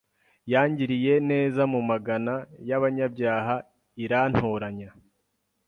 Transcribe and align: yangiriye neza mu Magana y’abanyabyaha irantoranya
yangiriye 0.51 1.13
neza 1.29 1.61
mu 1.73 1.79
Magana 1.89 2.33
y’abanyabyaha 2.69 3.55
irantoranya 4.03 4.89